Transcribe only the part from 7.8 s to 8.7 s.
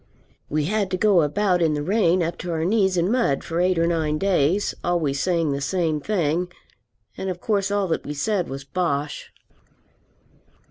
that we said was